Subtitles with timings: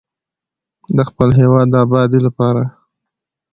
[0.95, 2.63] د خپل هیواد د ابادۍ لپاره.